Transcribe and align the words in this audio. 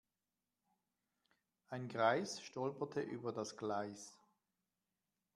Ein 1.67 1.87
Greis 1.87 2.41
stolperte 2.41 3.01
über 3.01 3.31
das 3.31 3.55
Gleis. 3.55 4.17